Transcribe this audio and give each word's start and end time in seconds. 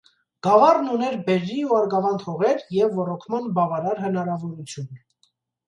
Գավառն 0.45 0.87
ուներ 0.93 1.17
բերրի 1.27 1.57
ու 1.67 1.75
արգավանդ 1.81 2.25
հողեր 2.31 2.65
և 2.79 2.97
ոռոգման 3.03 3.55
բավարար 3.61 4.05
հնարավորություն։ 4.09 4.93